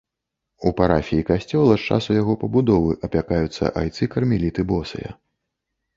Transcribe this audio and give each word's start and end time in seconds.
У 0.67 0.71
парафіі 0.79 1.25
касцёла 1.27 1.73
з 1.77 1.85
часу 1.91 2.17
яго 2.21 2.33
пабудовы 2.43 2.97
апякаюцца 3.09 3.65
айцы 3.83 4.11
кармеліты 4.17 4.61
босыя. 4.73 5.09